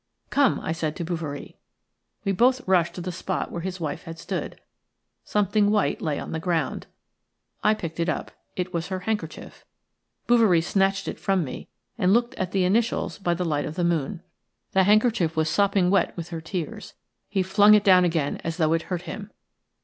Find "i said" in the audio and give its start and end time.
0.61-0.95